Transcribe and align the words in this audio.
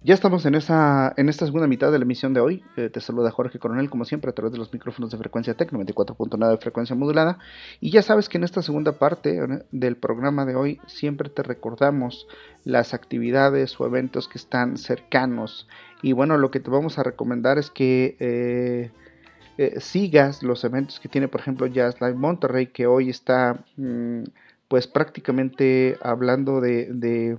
Ya 0.00 0.14
estamos 0.14 0.46
en, 0.46 0.54
esa, 0.54 1.12
en 1.18 1.28
esta 1.28 1.44
segunda 1.44 1.66
mitad 1.66 1.92
de 1.92 1.98
la 1.98 2.04
emisión 2.04 2.32
de 2.32 2.40
hoy. 2.40 2.64
Eh, 2.76 2.88
te 2.88 3.00
saluda 3.00 3.30
Jorge 3.30 3.58
Coronel, 3.58 3.90
como 3.90 4.06
siempre, 4.06 4.30
a 4.30 4.32
través 4.32 4.52
de 4.52 4.58
los 4.58 4.72
micrófonos 4.72 5.10
de 5.10 5.18
frecuencia 5.18 5.54
TEC 5.54 5.72
94.9 5.72 6.50
de 6.50 6.56
frecuencia 6.56 6.96
modulada. 6.96 7.38
Y 7.80 7.90
ya 7.90 8.00
sabes 8.00 8.30
que 8.30 8.38
en 8.38 8.44
esta 8.44 8.62
segunda 8.62 8.92
parte 8.92 9.36
eh, 9.36 9.64
del 9.70 9.96
programa 9.96 10.46
de 10.46 10.54
hoy 10.54 10.80
siempre 10.86 11.28
te 11.28 11.42
recordamos 11.42 12.26
las 12.64 12.94
actividades 12.94 13.78
o 13.78 13.86
eventos 13.86 14.28
que 14.28 14.38
están 14.38 14.78
cercanos. 14.78 15.68
Y 16.00 16.12
bueno, 16.12 16.38
lo 16.38 16.50
que 16.50 16.60
te 16.60 16.70
vamos 16.70 16.98
a 16.98 17.02
recomendar 17.02 17.58
es 17.58 17.68
que 17.68 18.16
eh, 18.18 18.92
sigas 19.78 20.42
los 20.42 20.64
eventos 20.64 21.00
que 21.00 21.08
tiene, 21.08 21.28
por 21.28 21.40
ejemplo, 21.40 21.66
Jazz 21.66 22.00
Live 22.00 22.14
Monterrey, 22.14 22.68
que 22.68 22.86
hoy 22.86 23.10
está 23.10 23.64
mm, 23.76 24.22
pues 24.68 24.86
prácticamente 24.86 25.96
hablando 26.02 26.60
de 26.60 27.38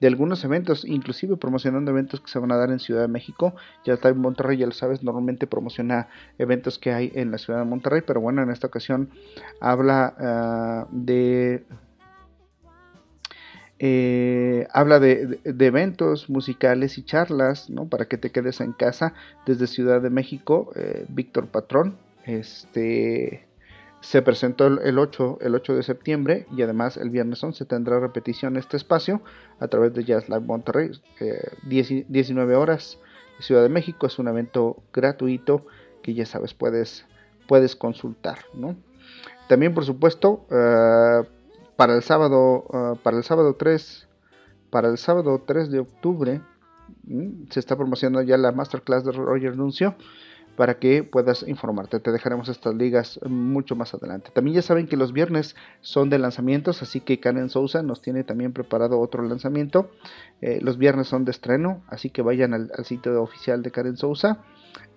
de 0.00 0.06
algunos 0.06 0.44
eventos, 0.44 0.84
inclusive 0.84 1.36
promocionando 1.36 1.90
eventos 1.90 2.20
que 2.20 2.30
se 2.30 2.38
van 2.38 2.52
a 2.52 2.56
dar 2.56 2.70
en 2.70 2.78
Ciudad 2.78 3.02
de 3.02 3.08
México. 3.08 3.54
Está 3.84 4.08
en 4.08 4.18
Monterrey, 4.18 4.58
ya 4.58 4.66
lo 4.66 4.72
sabes, 4.72 5.02
normalmente 5.02 5.46
promociona 5.46 6.08
eventos 6.38 6.78
que 6.78 6.92
hay 6.92 7.12
en 7.14 7.30
la 7.30 7.38
Ciudad 7.38 7.60
de 7.60 7.64
Monterrey, 7.64 8.02
pero 8.06 8.20
bueno, 8.20 8.42
en 8.42 8.50
esta 8.50 8.66
ocasión 8.66 9.10
habla 9.60 10.14
ah, 10.18 10.86
de 10.90 11.64
eh, 13.80 14.66
habla 14.72 14.98
de, 14.98 15.38
eventos 15.44 16.28
musicales 16.28 16.98
y 16.98 17.04
charlas, 17.04 17.70
¿no? 17.70 17.88
Para 17.88 18.06
que 18.06 18.18
te 18.18 18.30
quedes 18.30 18.60
en 18.60 18.72
casa 18.72 19.14
desde 19.46 19.68
Ciudad 19.68 20.00
de 20.02 20.10
México, 20.10 20.72
eh, 20.74 21.06
Víctor 21.08 21.46
Patrón, 21.46 21.96
este, 22.24 23.46
se 24.00 24.22
presentó 24.22 24.66
el 24.66 24.98
8, 24.98 25.38
el 25.40 25.54
8 25.54 25.76
de 25.76 25.82
septiembre 25.84 26.46
y 26.56 26.62
además 26.62 26.96
el 26.96 27.10
viernes 27.10 27.42
11 27.42 27.64
tendrá 27.66 28.00
repetición 28.00 28.56
este 28.56 28.76
espacio 28.76 29.22
a 29.60 29.68
través 29.68 29.94
de 29.94 30.04
Jazz 30.04 30.28
Live 30.28 30.40
Monterrey, 30.40 30.90
19 31.68 32.52
eh, 32.52 32.56
horas, 32.56 32.98
Ciudad 33.38 33.62
de 33.62 33.68
México, 33.68 34.08
es 34.08 34.18
un 34.18 34.26
evento 34.26 34.82
gratuito 34.92 35.64
que 36.02 36.14
ya 36.14 36.26
sabes 36.26 36.52
puedes, 36.52 37.06
puedes 37.46 37.76
consultar, 37.76 38.38
¿no? 38.54 38.74
También 39.48 39.72
por 39.72 39.84
supuesto 39.84 40.46
para 41.78 41.94
el 41.94 42.02
sábado, 42.02 42.64
eh, 42.74 42.98
para 43.04 43.18
el 43.18 43.22
sábado 43.22 43.54
3, 43.54 44.08
para 44.68 44.88
el 44.88 44.98
sábado 44.98 45.44
3 45.46 45.70
de 45.70 45.78
octubre 45.78 46.40
se 47.50 47.60
está 47.60 47.76
promocionando 47.76 48.20
ya 48.22 48.36
la 48.36 48.50
masterclass 48.50 49.04
de 49.04 49.12
Roger 49.12 49.56
Nuncio 49.56 49.94
para 50.56 50.80
que 50.80 51.04
puedas 51.04 51.46
informarte. 51.46 52.00
Te 52.00 52.10
dejaremos 52.10 52.48
estas 52.48 52.74
ligas 52.74 53.20
mucho 53.28 53.76
más 53.76 53.94
adelante. 53.94 54.32
También 54.34 54.56
ya 54.56 54.62
saben 54.62 54.88
que 54.88 54.96
los 54.96 55.12
viernes 55.12 55.54
son 55.80 56.10
de 56.10 56.18
lanzamientos, 56.18 56.82
así 56.82 56.98
que 56.98 57.20
Karen 57.20 57.48
Sousa 57.48 57.84
nos 57.84 58.02
tiene 58.02 58.24
también 58.24 58.52
preparado 58.52 58.98
otro 58.98 59.22
lanzamiento. 59.22 59.92
Eh, 60.40 60.58
los 60.60 60.76
viernes 60.76 61.06
son 61.06 61.24
de 61.24 61.30
estreno, 61.30 61.84
así 61.86 62.10
que 62.10 62.22
vayan 62.22 62.54
al, 62.54 62.72
sitio 62.84 63.22
oficial 63.22 63.62
de 63.62 63.70
Karen 63.70 63.96
Sousa. 63.96 64.42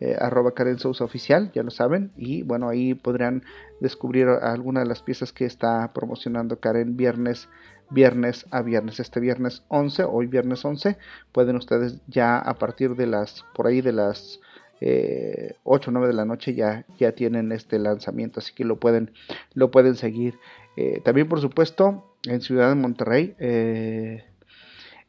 Eh, 0.02 0.18
arroba 0.20 0.54
Karen 0.54 0.80
Sousa 0.80 1.06
oficial, 1.06 1.52
ya 1.54 1.64
lo 1.64 1.70
saben, 1.70 2.12
y 2.18 2.42
bueno, 2.42 2.68
ahí 2.68 2.96
podrán 2.96 3.44
descubrir 3.80 4.28
algunas 4.28 4.84
de 4.84 4.90
las 4.90 5.04
piezas 5.04 5.32
que 5.32 5.46
está 5.46 5.94
promocionando 5.94 6.60
Karen 6.60 6.98
viernes 6.98 7.48
viernes 7.92 8.46
a 8.52 8.62
viernes. 8.62 9.00
Este 9.00 9.20
viernes 9.20 9.64
11, 9.68 10.06
hoy 10.06 10.26
viernes 10.26 10.66
11, 10.66 10.98
pueden 11.32 11.56
ustedes 11.56 12.02
ya 12.08 12.40
a 12.40 12.56
partir 12.56 12.96
de 12.96 13.06
las, 13.06 13.46
por 13.54 13.68
ahí 13.68 13.82
de 13.82 13.92
las 13.92 14.40
8 14.82 15.56
o 15.64 15.92
9 15.92 16.08
de 16.08 16.14
la 16.14 16.26
noche 16.26 16.56
ya, 16.56 16.86
ya 16.98 17.12
tienen 17.12 17.52
este 17.52 17.78
lanzamiento, 17.78 18.40
así 18.40 18.54
que 18.54 18.66
lo 18.66 18.80
pueden, 18.80 19.12
lo 19.54 19.70
pueden 19.70 19.96
seguir. 19.96 20.40
Eh, 20.76 21.02
también, 21.04 21.30
por 21.30 21.42
supuesto, 21.42 22.16
en 22.24 22.42
Ciudad 22.42 22.70
de 22.70 22.76
Monterrey, 22.76 23.36
eh, 23.40 24.24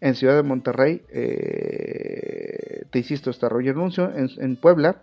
en 0.03 0.17
Ciudad 0.17 0.35
de 0.35 0.43
Monterrey, 0.43 1.03
eh, 1.11 2.85
te 2.91 2.99
insisto, 2.99 3.31
está 3.31 3.49
Roger 3.49 3.77
Nuncio, 3.77 4.13
en, 4.15 4.57
Puebla, 4.57 5.03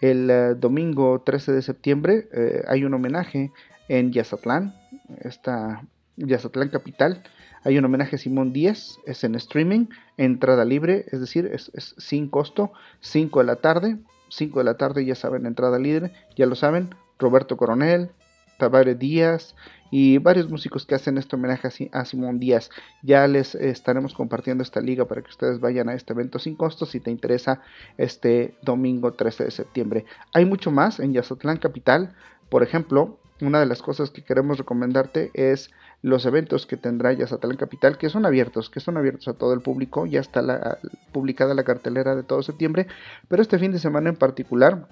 el 0.00 0.58
domingo 0.58 1.22
13 1.24 1.52
de 1.52 1.62
septiembre 1.62 2.28
hay 2.66 2.84
un 2.84 2.92
homenaje 2.92 3.52
en 3.88 4.12
Yazatlán, 4.12 4.74
esta 5.20 5.82
Yazatlán 6.16 6.68
Capital, 6.68 7.22
hay 7.62 7.78
un 7.78 7.84
homenaje 7.84 8.16
a 8.16 8.18
Simón 8.18 8.52
Díaz, 8.52 8.98
es 9.06 9.22
en 9.22 9.36
streaming, 9.36 9.86
entrada 10.16 10.64
libre, 10.64 11.04
es 11.12 11.20
decir, 11.20 11.46
es, 11.46 11.70
es 11.74 11.94
sin 11.98 12.28
costo, 12.28 12.72
5 13.00 13.38
de 13.38 13.46
la 13.46 13.56
tarde, 13.56 13.98
5 14.30 14.58
de 14.58 14.64
la 14.64 14.76
tarde, 14.76 15.04
ya 15.04 15.14
saben, 15.14 15.46
entrada 15.46 15.78
libre, 15.78 16.12
ya 16.36 16.46
lo 16.46 16.56
saben, 16.56 16.90
Roberto 17.20 17.56
Coronel, 17.56 18.10
Tavares 18.58 18.98
Díaz 18.98 19.54
y 19.90 20.18
varios 20.18 20.48
músicos 20.48 20.86
que 20.86 20.94
hacen 20.94 21.18
este 21.18 21.36
homenaje 21.36 21.90
a 21.92 22.04
Simón 22.04 22.38
Díaz. 22.38 22.70
Ya 23.02 23.26
les 23.26 23.54
estaremos 23.54 24.14
compartiendo 24.14 24.62
esta 24.62 24.80
liga 24.80 25.06
para 25.06 25.22
que 25.22 25.30
ustedes 25.30 25.60
vayan 25.60 25.88
a 25.88 25.94
este 25.94 26.12
evento 26.12 26.38
sin 26.38 26.56
costo 26.56 26.86
si 26.86 27.00
te 27.00 27.10
interesa 27.10 27.60
este 27.98 28.54
domingo 28.62 29.12
13 29.12 29.44
de 29.44 29.50
septiembre. 29.50 30.04
Hay 30.32 30.44
mucho 30.44 30.70
más 30.70 31.00
en 31.00 31.12
Yazatlán 31.12 31.58
Capital, 31.58 32.14
por 32.48 32.62
ejemplo, 32.62 33.18
una 33.40 33.60
de 33.60 33.66
las 33.66 33.80
cosas 33.80 34.10
que 34.10 34.22
queremos 34.22 34.58
recomendarte 34.58 35.30
es 35.34 35.70
los 36.02 36.26
eventos 36.26 36.66
que 36.66 36.76
tendrá 36.76 37.12
Yazatlán 37.12 37.56
Capital, 37.56 37.98
que 37.98 38.10
son 38.10 38.26
abiertos, 38.26 38.70
que 38.70 38.80
son 38.80 38.96
abiertos 38.96 39.28
a 39.28 39.34
todo 39.34 39.54
el 39.54 39.60
público. 39.60 40.06
Ya 40.06 40.20
está 40.20 40.42
la, 40.42 40.78
publicada 41.12 41.54
la 41.54 41.64
cartelera 41.64 42.14
de 42.16 42.22
todo 42.22 42.42
septiembre, 42.42 42.86
pero 43.28 43.42
este 43.42 43.58
fin 43.58 43.72
de 43.72 43.78
semana 43.78 44.10
en 44.10 44.16
particular 44.16 44.88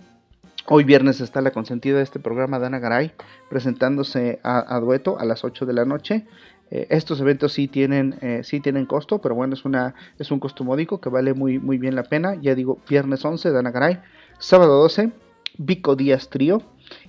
Hoy 0.70 0.84
viernes 0.84 1.22
está 1.22 1.40
la 1.40 1.50
consentida 1.50 1.96
de 1.96 2.02
este 2.02 2.20
programa, 2.20 2.58
Dana 2.58 2.78
Garay, 2.78 3.12
presentándose 3.48 4.38
a, 4.42 4.78
dueto 4.80 5.18
a 5.18 5.24
las 5.24 5.42
8 5.42 5.64
de 5.64 5.72
la 5.72 5.86
noche. 5.86 6.26
Eh, 6.70 6.86
estos 6.90 7.22
eventos 7.22 7.54
sí 7.54 7.68
tienen, 7.68 8.18
eh, 8.20 8.42
sí 8.44 8.60
tienen 8.60 8.84
costo, 8.84 9.18
pero 9.18 9.34
bueno, 9.34 9.54
es, 9.54 9.64
una, 9.64 9.94
es 10.18 10.30
un 10.30 10.40
costo 10.40 10.64
módico 10.64 11.00
que 11.00 11.08
vale 11.08 11.32
muy, 11.32 11.58
muy 11.58 11.78
bien 11.78 11.94
la 11.94 12.02
pena. 12.02 12.34
Ya 12.34 12.54
digo, 12.54 12.78
viernes 12.86 13.24
11, 13.24 13.50
Dana 13.50 13.70
Garay. 13.70 14.00
Sábado 14.38 14.78
12, 14.82 15.10
Vico 15.56 15.96
Díaz 15.96 16.28
Trío. 16.28 16.60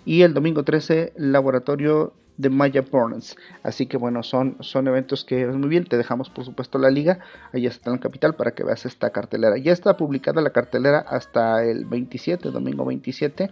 Y 0.06 0.22
el 0.24 0.34
domingo 0.34 0.64
13, 0.64 1.14
Laboratorio 1.18 2.14
de 2.38 2.50
Maya 2.50 2.82
Burns. 2.82 3.36
Así 3.64 3.86
que 3.86 3.98
bueno, 3.98 4.24
son, 4.24 4.56
son 4.62 4.88
eventos 4.88 5.26
que 5.26 5.42
es 5.42 5.56
muy 5.56 5.68
bien. 5.68 5.86
Te 5.86 5.98
dejamos 5.98 6.30
por 6.30 6.46
supuesto 6.46 6.80
la 6.80 6.90
liga. 6.90 7.20
Ahí 7.52 7.66
está 7.66 7.90
en 7.90 7.98
la 7.98 8.02
capital 8.02 8.36
para 8.36 8.52
que 8.52 8.64
veas 8.64 8.86
esta 8.86 9.10
cartelera. 9.10 9.58
Ya 9.58 9.74
está 9.74 9.98
publicada 9.98 10.42
la 10.42 10.52
cartelera 10.52 11.00
hasta 11.00 11.66
el 11.66 11.86
27, 11.86 12.50
domingo 12.50 12.86
27. 12.86 13.52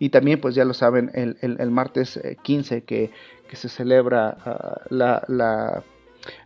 Y 0.00 0.08
también 0.08 0.40
pues 0.40 0.56
ya 0.56 0.64
lo 0.64 0.74
saben, 0.74 1.12
el, 1.14 1.70
martes 1.70 2.20
15 2.42 2.76
eh, 2.76 2.82
que, 2.82 3.12
que 3.48 3.56
se 3.56 3.68
celebra 3.68 4.36
ah, 4.44 4.80
la 4.90 5.84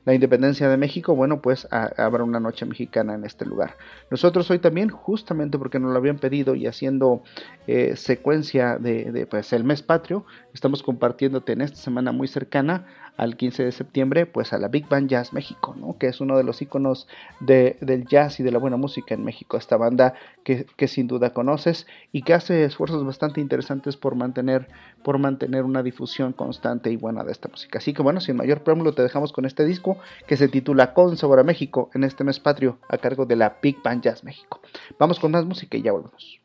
la 0.04 0.14
independencia 0.14 0.68
de 0.68 0.76
México, 0.76 1.14
bueno, 1.14 1.40
pues 1.40 1.66
habrá 1.70 2.24
una 2.24 2.40
noche 2.40 2.66
mexicana 2.66 3.14
en 3.14 3.24
este 3.24 3.44
lugar. 3.44 3.76
Nosotros 4.10 4.50
hoy 4.50 4.58
también, 4.58 4.88
justamente 4.88 5.58
porque 5.58 5.78
nos 5.78 5.92
lo 5.92 5.98
habían 5.98 6.18
pedido 6.18 6.54
y 6.54 6.66
haciendo 6.66 7.22
eh, 7.66 7.96
secuencia 7.96 8.78
de, 8.78 9.12
de, 9.12 9.26
pues, 9.26 9.52
el 9.52 9.64
mes 9.64 9.82
patrio, 9.82 10.24
estamos 10.54 10.82
compartiéndote 10.82 11.52
en 11.52 11.62
esta 11.62 11.76
semana 11.76 12.12
muy 12.12 12.28
cercana 12.28 12.86
al 13.18 13.36
15 13.36 13.64
de 13.64 13.72
septiembre, 13.72 14.26
pues 14.26 14.52
a 14.52 14.58
la 14.58 14.68
Big 14.68 14.88
Band 14.88 15.10
Jazz 15.10 15.32
México, 15.32 15.74
¿no? 15.76 15.98
que 15.98 16.06
es 16.06 16.20
uno 16.20 16.38
de 16.38 16.44
los 16.44 16.62
iconos 16.62 17.08
del 17.40 18.06
jazz 18.06 18.40
y 18.40 18.44
de 18.44 18.52
la 18.52 18.58
buena 18.58 18.76
música 18.76 19.14
en 19.14 19.24
México. 19.24 19.56
Esta 19.56 19.76
banda 19.76 20.14
que, 20.44 20.88
sin 20.88 21.08
duda 21.08 21.34
conoces 21.34 21.86
y 22.12 22.22
que 22.22 22.32
hace 22.32 22.64
esfuerzos 22.64 23.04
bastante 23.04 23.40
interesantes 23.40 23.96
por 23.96 24.14
mantener, 24.14 24.68
por 25.02 25.18
mantener 25.18 25.64
una 25.64 25.82
difusión 25.82 26.32
constante 26.32 26.90
y 26.90 26.96
buena 26.96 27.24
de 27.24 27.32
esta 27.32 27.48
música. 27.48 27.78
Así 27.78 27.92
que 27.92 28.02
bueno, 28.02 28.20
sin 28.20 28.36
mayor 28.36 28.62
preámbulo 28.62 28.94
te 28.94 29.02
dejamos 29.02 29.32
con 29.32 29.44
este 29.44 29.64
disco 29.64 29.98
que 30.28 30.36
se 30.36 30.48
titula 30.48 30.94
Con 30.94 31.16
Sabor 31.16 31.40
a 31.40 31.44
México 31.44 31.90
en 31.94 32.04
este 32.04 32.22
mes 32.22 32.38
patrio 32.38 32.78
a 32.88 32.98
cargo 32.98 33.26
de 33.26 33.36
la 33.36 33.58
Big 33.60 33.82
Band 33.82 34.02
Jazz 34.02 34.22
México. 34.22 34.60
Vamos 34.98 35.18
con 35.18 35.32
más 35.32 35.44
música 35.44 35.76
y 35.76 35.82
ya 35.82 35.92
volvemos. 35.92 36.40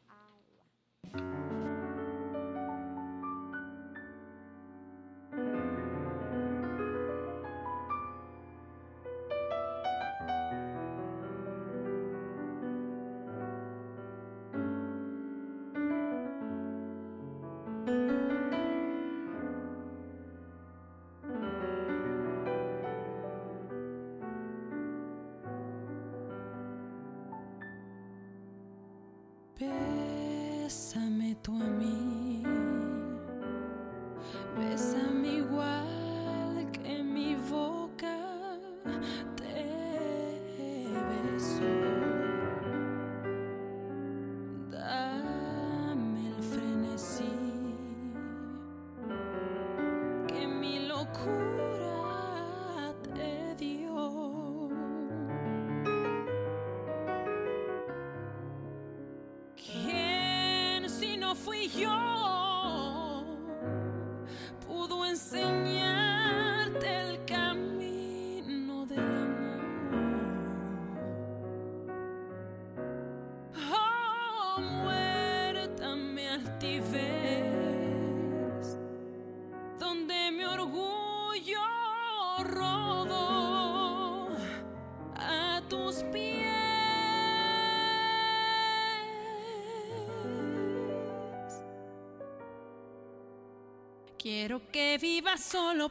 Quiero 94.53 94.71
que 94.71 94.99
viva 94.99 95.35
solo 95.35 95.89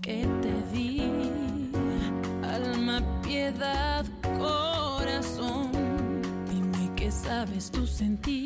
que 0.00 0.26
te 0.42 0.52
di, 0.72 1.70
alma, 2.44 3.02
piedad, 3.22 4.04
corazón, 4.38 5.72
dime 6.48 6.94
que 6.94 7.10
sabes 7.10 7.70
tu 7.70 7.86
sentir. 7.86 8.45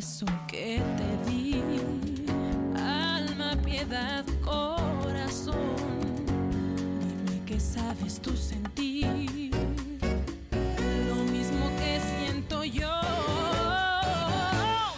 beso 0.00 0.24
que 0.48 0.80
te 0.96 1.30
di. 1.30 1.62
Alma, 2.74 3.54
piedad, 3.62 4.24
corazón, 4.42 5.76
dime 7.02 7.42
qué 7.44 7.60
sabes 7.60 8.18
tú 8.18 8.34
sentir. 8.34 9.50
Lo 11.08 11.16
mismo 11.34 11.64
que 11.80 12.00
siento 12.12 12.64
yo. 12.64 12.94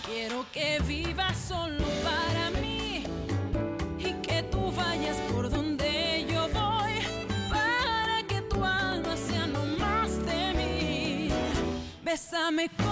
Quiero 0.06 0.46
que 0.52 0.78
vivas 0.86 1.36
solo 1.48 1.84
para 2.08 2.44
mí 2.60 3.02
y 3.98 4.12
que 4.26 4.44
tú 4.52 4.70
vayas 4.70 5.16
por 5.32 5.50
donde 5.50 6.26
yo 6.32 6.42
voy 6.60 6.94
para 7.50 8.22
que 8.28 8.40
tu 8.42 8.64
alma 8.64 9.16
sea 9.16 9.48
nomás 9.48 10.10
de 10.24 10.42
mí. 10.58 11.28
Bésame 12.04 12.68
con 12.76 12.91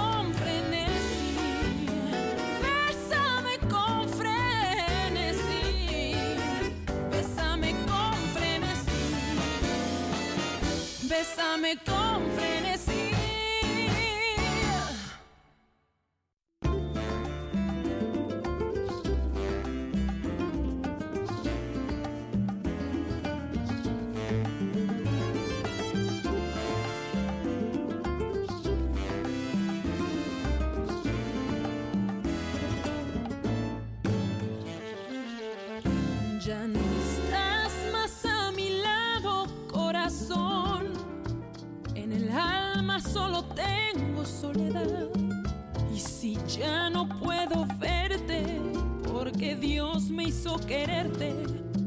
quererte 50.59 51.35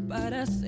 para 0.08 0.46
siempre. 0.46 0.63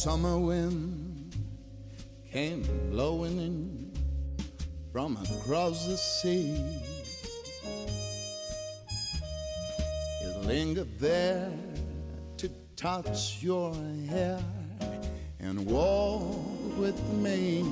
Summer 0.00 0.38
wind 0.38 1.36
came 2.32 2.62
blowing 2.90 3.36
in 3.38 3.92
from 4.90 5.18
across 5.18 5.86
the 5.86 5.96
sea. 5.98 6.56
It 10.22 10.36
lingered 10.46 10.98
there 10.98 11.52
to 12.38 12.48
touch 12.76 13.42
your 13.42 13.74
hair 14.08 14.42
and 15.38 15.66
walk 15.66 16.78
with 16.78 16.98
me. 17.12 17.62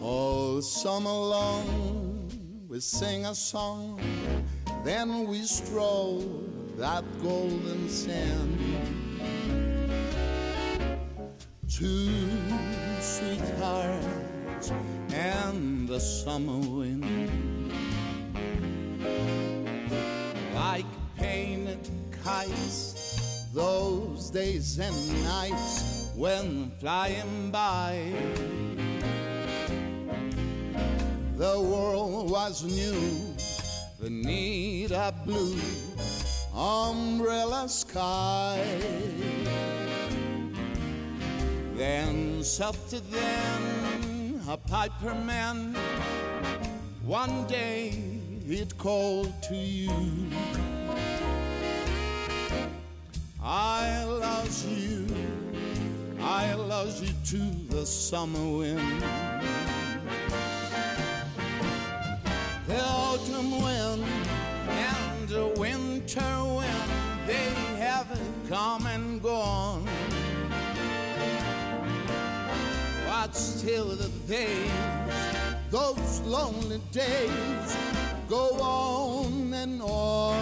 All 0.00 0.62
summer 0.62 1.10
long 1.10 2.64
we 2.66 2.80
sing 2.80 3.26
a 3.26 3.34
song, 3.34 4.00
then 4.86 5.28
we 5.28 5.42
stroll 5.42 6.48
that 6.78 7.04
golden 7.22 7.90
sand. 7.90 9.03
Two 11.76 12.30
sweethearts 13.00 14.70
and 15.12 15.88
the 15.88 15.98
summer 15.98 16.58
wind, 16.58 17.72
like 20.54 20.86
painted 21.16 21.90
kites, 22.22 23.48
those 23.52 24.30
days 24.30 24.78
and 24.78 25.24
nights 25.24 26.10
when 26.14 26.70
flying 26.78 27.50
by. 27.50 28.12
The 31.36 31.60
world 31.60 32.30
was 32.30 32.62
new, 32.62 33.34
the 33.98 34.10
need 34.10 34.92
a 34.92 35.12
blue 35.26 35.58
umbrella 36.54 37.68
sky. 37.68 38.62
Then 41.76 42.44
softer 42.44 43.00
than 43.00 44.40
a 44.48 44.56
piper 44.56 45.12
man, 45.12 45.74
one 47.04 47.46
day 47.48 47.98
it 48.46 48.78
called 48.78 49.32
to 49.48 49.56
you. 49.56 49.90
I 53.42 54.04
lost 54.04 54.68
you, 54.68 55.04
I 56.20 56.54
lost 56.54 57.02
you 57.02 57.12
to 57.30 57.74
the 57.74 57.84
summer 57.84 58.58
wind. 58.58 59.02
The 62.68 62.80
autumn 62.80 63.50
wind 63.60 64.04
and 64.68 65.28
the 65.28 65.48
winter 65.58 66.44
wind, 66.44 66.90
they 67.26 67.50
haven't 67.78 68.48
come 68.48 68.86
and 68.86 69.03
But 73.64 73.70
still 73.70 73.96
the 73.96 74.10
days, 74.28 74.70
those 75.70 76.20
lonely 76.20 76.82
days, 76.92 77.76
go 78.28 78.50
on 78.60 79.54
and 79.54 79.80
on. 79.80 80.36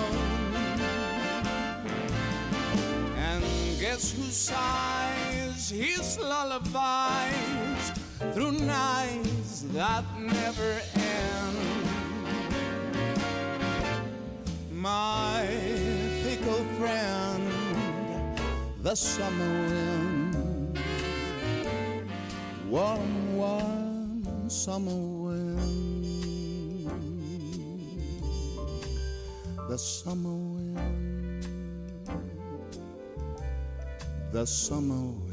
And 3.17 3.45
guess 3.79 4.11
who 4.11 4.25
sighs 4.25 5.71
his 5.71 6.19
lullabies 6.19 7.93
through 8.35 8.53
nights 8.53 9.67
that 9.73 10.05
never 10.19 10.81
end? 10.97 11.59
My 14.73 15.47
fickle 16.25 16.65
friend, 16.77 17.49
the 18.81 18.97
summer 18.97 19.69
wind, 19.69 20.52
warm, 22.73 23.37
warm 23.37 24.49
summer 24.49 24.97
wind, 24.97 25.61
the 29.69 29.77
summer 29.77 30.33
wind, 30.33 31.47
the 34.33 34.47
summer 34.47 34.95
wind. 34.95 35.32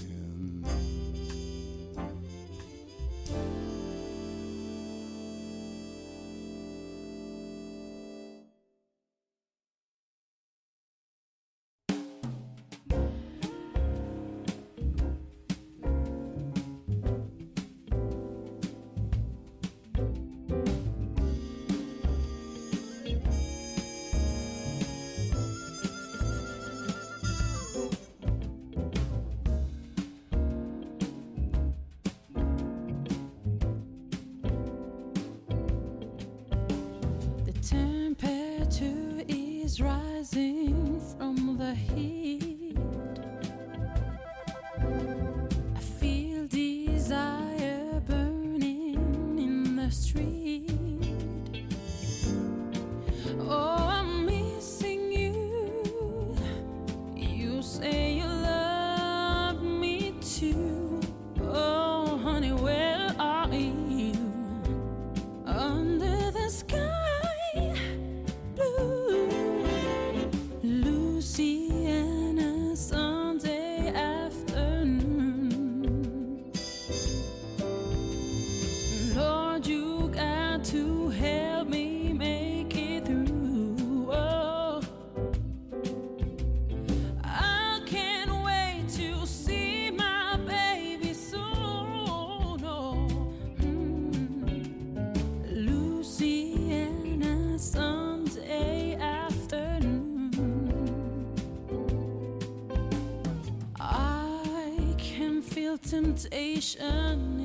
temptation 106.27 107.38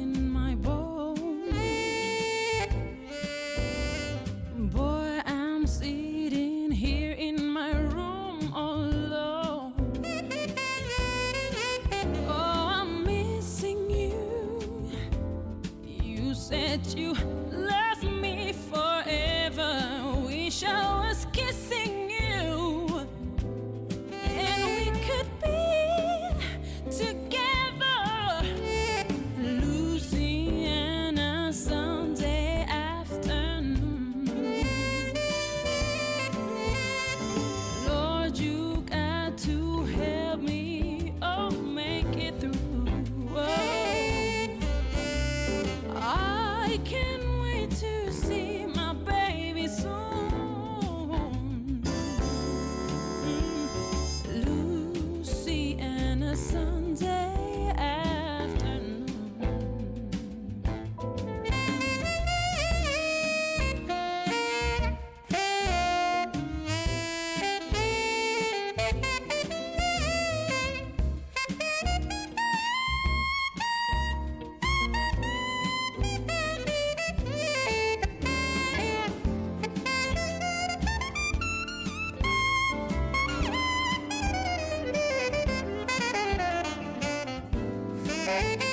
Bye. 88.34 88.63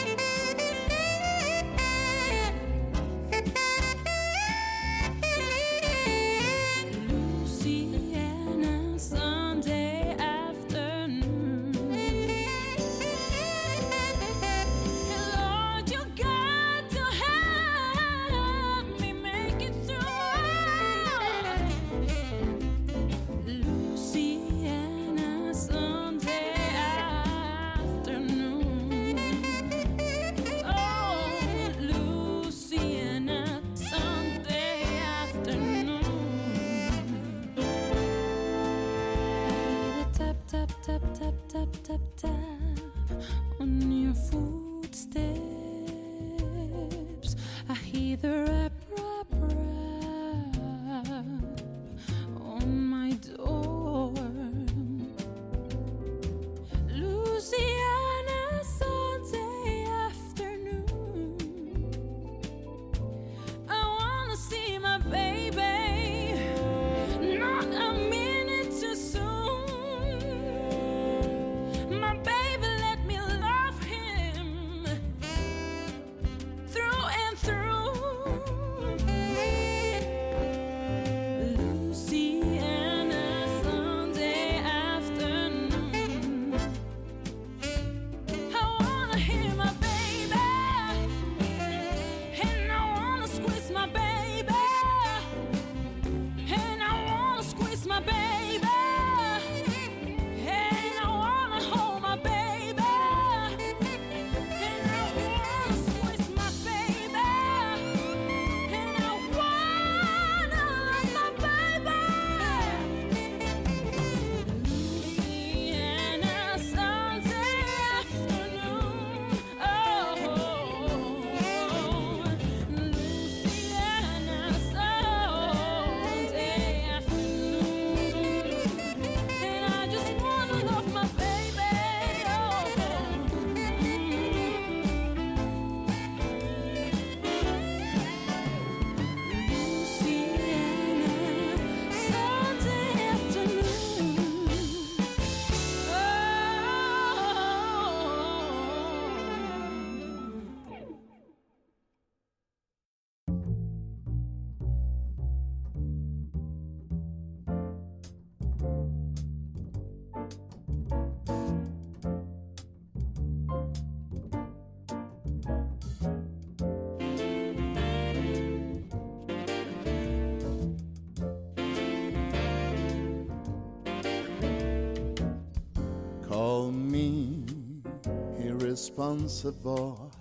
Responsible, 178.81 180.11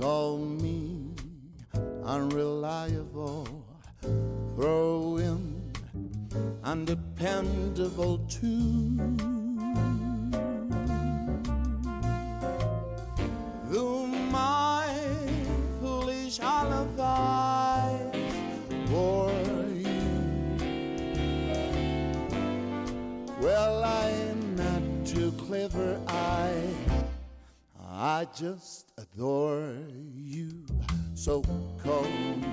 Call 0.00 0.38
me 0.38 1.14
unreliable. 2.04 3.46
Throw 4.56 5.18
in 5.18 5.72
undependable 6.64 8.18
too. 8.26 8.53
Adore 29.14 29.76
you. 30.16 30.64
So 31.14 31.42
me 31.82 32.44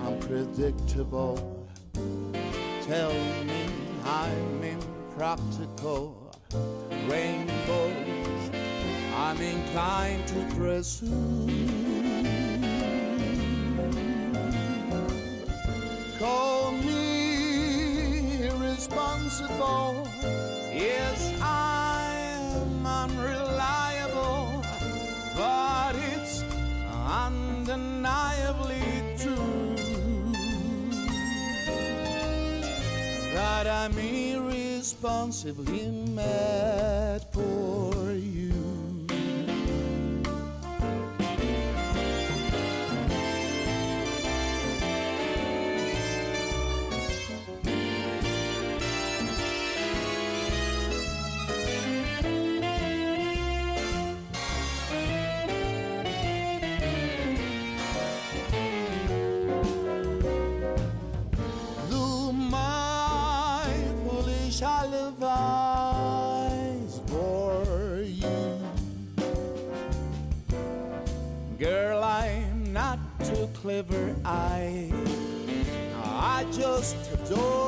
unpredictable. 0.00 1.68
Tell 2.82 3.12
me 3.44 3.66
I'm 4.04 4.62
impractical. 4.62 6.32
Rainbows, 7.08 8.50
I'm 9.14 9.40
inclined 9.40 10.26
to 10.28 10.46
pursue. 10.56 11.06
Call 16.18 16.72
me 16.72 18.46
irresponsible. 18.46 20.08
Yes, 20.72 21.32
I'm 21.42 21.65
that 33.66 33.90
I'm 33.90 33.98
irresponsibly 33.98 35.90
mad 35.90 37.24
for 37.32 37.75
I, 74.24 74.90
I 76.02 76.46
just 76.50 76.96
adore 77.12 77.65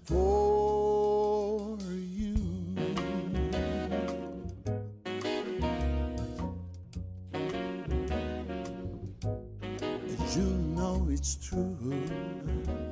for 0.04 1.78
you. 1.82 2.36
You 10.36 10.44
know 10.76 11.08
it's 11.10 11.36
true. 11.36 12.85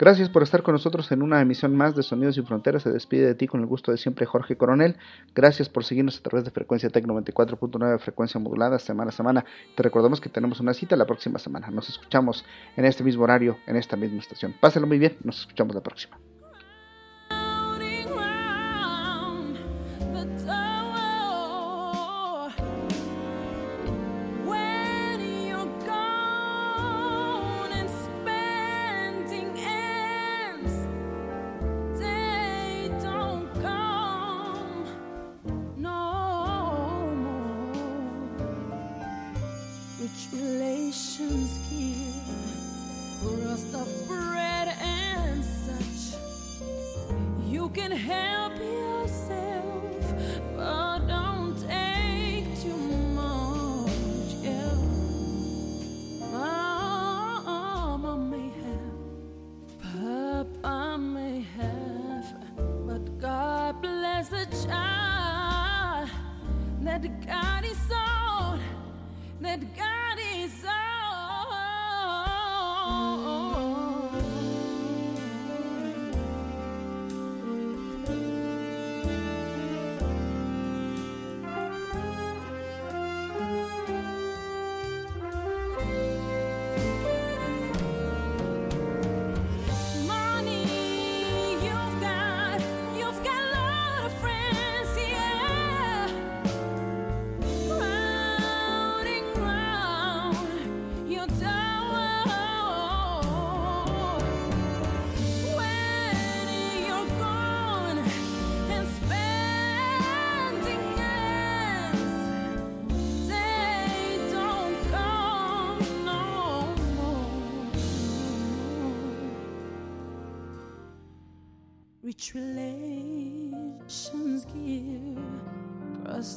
Gracias 0.00 0.30
por 0.30 0.42
estar 0.42 0.62
con 0.62 0.72
nosotros 0.72 1.12
en 1.12 1.20
una 1.20 1.42
emisión 1.42 1.76
más 1.76 1.94
de 1.94 2.02
Sonidos 2.02 2.34
sin 2.34 2.46
Fronteras. 2.46 2.84
Se 2.84 2.90
despide 2.90 3.26
de 3.26 3.34
ti 3.34 3.46
con 3.46 3.60
el 3.60 3.66
gusto 3.66 3.92
de 3.92 3.98
siempre 3.98 4.24
Jorge 4.24 4.56
Coronel. 4.56 4.96
Gracias 5.34 5.68
por 5.68 5.84
seguirnos 5.84 6.16
a 6.16 6.22
través 6.22 6.46
de 6.46 6.50
frecuencia 6.50 6.88
Tec 6.88 7.04
94.9, 7.04 7.98
frecuencia 7.98 8.40
modulada, 8.40 8.78
semana 8.78 9.10
a 9.10 9.12
semana. 9.12 9.44
Te 9.74 9.82
recordamos 9.82 10.18
que 10.22 10.30
tenemos 10.30 10.58
una 10.58 10.72
cita 10.72 10.96
la 10.96 11.04
próxima 11.04 11.38
semana. 11.38 11.68
Nos 11.68 11.90
escuchamos 11.90 12.46
en 12.78 12.86
este 12.86 13.04
mismo 13.04 13.24
horario, 13.24 13.58
en 13.66 13.76
esta 13.76 13.98
misma 13.98 14.20
estación. 14.20 14.54
Pásenlo 14.58 14.88
muy 14.88 14.98
bien, 14.98 15.18
nos 15.22 15.40
escuchamos 15.40 15.74
la 15.74 15.82
próxima. 15.82 16.29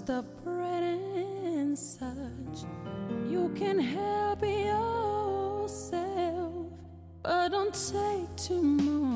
cost 0.04 0.10
of 0.10 0.44
bread 0.44 0.84
and 0.84 1.78
such. 1.78 2.66
You 3.30 3.52
can 3.56 3.80
help 3.80 4.42
yourself, 4.42 5.92
but 7.22 7.50
don't 7.50 7.74
take 7.74 8.36
too 8.36 8.62
much. 8.62 9.13